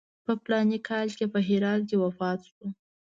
[0.25, 2.65] په فلاني کال کې په هرات کې وفات شو.